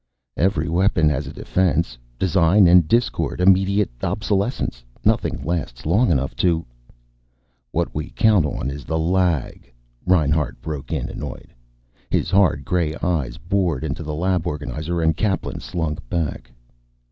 [0.35, 1.95] "Every weapon has a defense.
[2.17, 3.39] Design and discord.
[3.39, 4.83] Immediate obsolescence.
[5.05, 6.65] Nothing lasts long enough to"
[7.71, 9.71] "What we count on is the lag,"
[10.07, 11.53] Reinhart broke in, annoyed.
[12.09, 16.51] His hard gray eyes bored into the lab organizer and Kaplan slunk back.